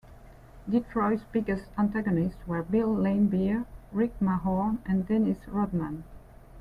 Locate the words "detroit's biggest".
0.67-1.69